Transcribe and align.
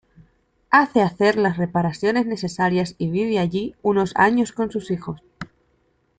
Hace 0.71 1.03
hacer 1.03 1.35
las 1.37 1.57
reparaciones 1.57 2.25
necesarias 2.25 2.95
y 2.97 3.11
vive 3.11 3.37
allí 3.37 3.75
unos 3.83 4.13
años 4.15 4.51
con 4.51 4.71
sus 4.71 4.89
hijos. 4.89 5.21